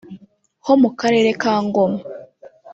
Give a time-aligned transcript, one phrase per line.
[0.65, 2.01] ho mu karere ka Ngoma